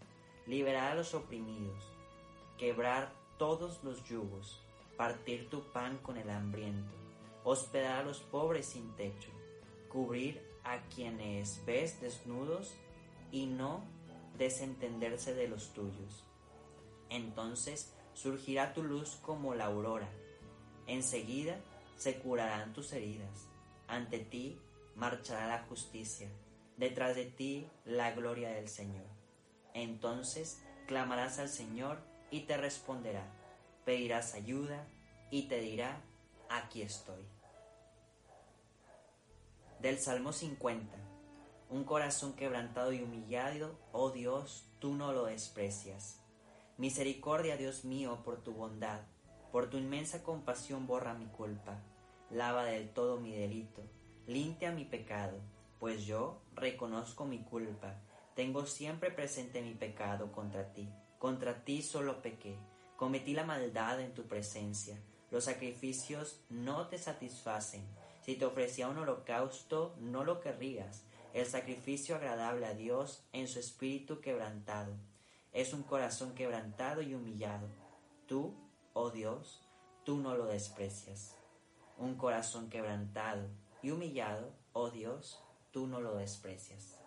liberar 0.45 0.91
a 0.91 0.95
los 0.95 1.13
oprimidos, 1.13 1.89
quebrar 2.57 3.13
todos 3.37 3.81
los 3.81 4.03
yugos, 4.03 4.59
partir 4.97 5.49
tu 5.49 5.71
pan 5.71 5.97
con 5.99 6.17
el 6.17 6.29
hambriento, 6.29 6.91
hospedar 7.45 7.99
a 7.99 8.03
los 8.03 8.19
pobres 8.19 8.65
sin 8.65 8.93
techo, 8.97 9.29
cubrir 9.87 10.45
a 10.65 10.81
quienes 10.93 11.63
ves 11.65 12.01
desnudos 12.01 12.75
y 13.31 13.45
no 13.45 13.85
desentenderse 14.37 15.33
de 15.33 15.47
los 15.47 15.71
tuyos. 15.73 16.25
Entonces 17.09 17.93
surgirá 18.13 18.73
tu 18.73 18.83
luz 18.83 19.15
como 19.21 19.55
la 19.55 19.67
aurora, 19.67 20.09
enseguida 20.87 21.57
se 21.99 22.17
curarán 22.17 22.71
tus 22.71 22.93
heridas, 22.93 23.49
ante 23.87 24.19
ti 24.19 24.57
marchará 24.95 25.47
la 25.47 25.63
justicia, 25.63 26.29
detrás 26.77 27.13
de 27.17 27.25
ti 27.25 27.67
la 27.83 28.11
gloria 28.11 28.51
del 28.51 28.69
Señor. 28.69 29.05
Entonces 29.73 30.63
clamarás 30.87 31.39
al 31.39 31.49
Señor 31.49 31.99
y 32.31 32.41
te 32.41 32.55
responderá, 32.55 33.25
pedirás 33.83 34.33
ayuda 34.33 34.87
y 35.29 35.49
te 35.49 35.59
dirá, 35.59 36.01
aquí 36.49 36.81
estoy. 36.81 37.21
Del 39.81 39.99
Salmo 39.99 40.31
50. 40.31 40.97
Un 41.69 41.83
corazón 41.83 42.33
quebrantado 42.33 42.93
y 42.93 43.01
humillado, 43.03 43.77
oh 43.91 44.11
Dios, 44.11 44.69
tú 44.79 44.95
no 44.95 45.11
lo 45.11 45.25
desprecias. 45.25 46.21
Misericordia, 46.77 47.57
Dios 47.57 47.83
mío, 47.83 48.21
por 48.23 48.41
tu 48.41 48.53
bondad, 48.53 49.01
por 49.51 49.69
tu 49.69 49.77
inmensa 49.77 50.23
compasión 50.23 50.87
borra 50.87 51.13
mi 51.13 51.27
culpa, 51.27 51.81
lava 52.29 52.65
del 52.65 52.89
todo 52.89 53.19
mi 53.19 53.33
delito 53.33 53.83
limpia 54.29 54.71
mi 54.71 54.85
pecado, 54.85 55.39
pues 55.79 56.05
yo 56.05 56.43
reconozco 56.53 57.25
mi 57.25 57.39
culpa, 57.39 57.95
tengo 58.35 58.67
siempre 58.67 59.09
presente 59.09 59.59
mi 59.59 59.73
pecado 59.73 60.31
contra 60.31 60.71
ti. 60.71 60.87
Contra 61.17 61.65
ti 61.65 61.81
solo 61.81 62.21
pequé, 62.21 62.55
cometí 62.95 63.33
la 63.33 63.43
maldad 63.43 63.99
en 63.99 64.13
tu 64.13 64.27
presencia. 64.27 65.01
Los 65.31 65.45
sacrificios 65.45 66.41
no 66.49 66.87
te 66.87 66.99
satisfacen. 66.99 67.83
Si 68.21 68.35
te 68.35 68.45
ofrecía 68.45 68.87
un 68.87 68.99
holocausto, 68.99 69.95
no 69.99 70.23
lo 70.23 70.41
querrías. 70.41 71.05
El 71.33 71.47
sacrificio 71.47 72.15
agradable 72.15 72.67
a 72.67 72.75
Dios 72.75 73.23
en 73.33 73.47
su 73.47 73.57
espíritu 73.57 74.21
quebrantado. 74.21 74.93
Es 75.53 75.73
un 75.73 75.81
corazón 75.81 76.35
quebrantado 76.35 77.01
y 77.01 77.15
humillado. 77.15 77.67
Tú, 78.27 78.53
oh 78.93 79.11
Dios, 79.11 79.61
tú 80.03 80.17
no 80.17 80.35
lo 80.35 80.45
desprecias. 80.45 81.35
Un 81.97 82.15
corazón 82.15 82.69
quebrantado 82.69 83.47
y 83.81 83.91
humillado, 83.91 84.51
oh 84.73 84.89
Dios, 84.89 85.43
tú 85.71 85.87
no 85.87 86.01
lo 86.01 86.15
desprecias. 86.15 86.98